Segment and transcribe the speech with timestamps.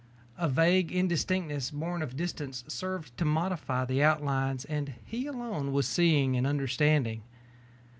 [0.35, 5.87] A vague indistinctness borne of distance served to modify the outlines and he alone was
[5.87, 7.21] seeing and understanding.